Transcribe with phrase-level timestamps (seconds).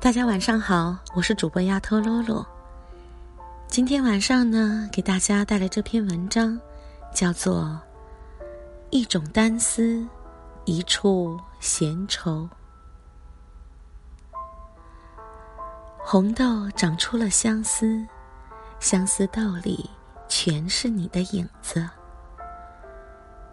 [0.00, 2.44] 大家晚上好，我是主播丫头洛洛。
[3.68, 6.58] 今天晚上呢，给大家带来这篇文章，
[7.14, 7.78] 叫做
[8.88, 10.02] 《一种单丝，
[10.64, 12.48] 一处闲愁》。
[15.98, 18.02] 红豆长出了相思，
[18.78, 19.88] 相思豆里
[20.30, 21.86] 全是你的影子，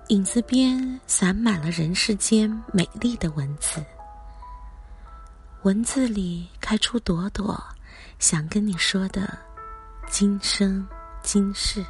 [0.07, 3.83] 影子边散满了人世间美丽的文字。
[5.63, 7.61] 文字里开出朵朵
[8.19, 9.37] 想跟你说的
[10.07, 10.87] 今生
[11.23, 11.83] 今世，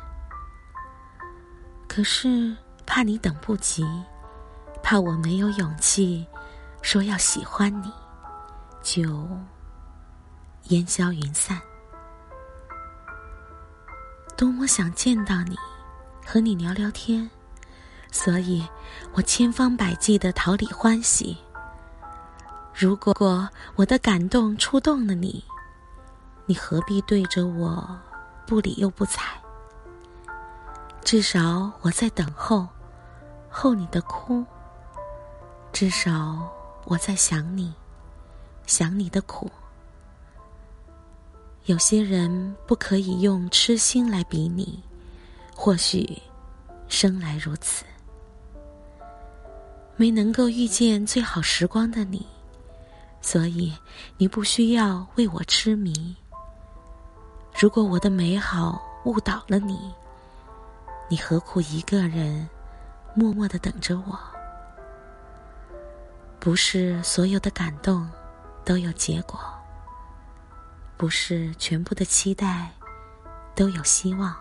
[1.88, 3.86] 可是怕你等不及，
[4.82, 6.26] 怕我没有勇气
[6.82, 7.92] 说要喜欢你，
[8.82, 9.28] 就
[10.70, 11.62] 烟消云散。
[14.38, 15.58] 多么想见到你，
[16.26, 17.30] 和你聊聊天，
[18.12, 18.66] 所以
[19.14, 21.38] 我千方百计的桃李欢喜。
[22.80, 25.44] 如果我的感动触动了你，
[26.46, 28.00] 你何必对着我
[28.46, 29.20] 不理又不睬？
[31.04, 32.68] 至少我在等候，
[33.50, 34.46] 候你的哭。
[35.74, 36.48] 至少
[36.86, 37.74] 我在想你，
[38.68, 39.50] 想你的苦。
[41.66, 44.84] 有些人不可以用痴心来比拟，
[45.56, 46.22] 或许
[46.88, 47.84] 生来如此，
[49.96, 52.24] 没能够遇见最好时光的你。
[53.22, 53.74] 所以，
[54.18, 56.16] 你不需要为我痴迷。
[57.60, 59.92] 如果我的美好误导了你，
[61.10, 62.48] 你何苦一个人
[63.16, 64.18] 默默的等着我？
[66.40, 68.08] 不是所有的感动
[68.64, 69.40] 都有结果，
[70.96, 72.72] 不是全部的期待
[73.56, 74.34] 都有希望。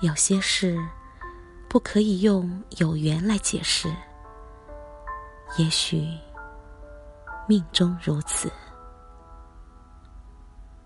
[0.00, 0.82] 有些事
[1.68, 3.94] 不可以用有缘来解释，
[5.58, 6.08] 也许。
[7.50, 8.48] 命中如此。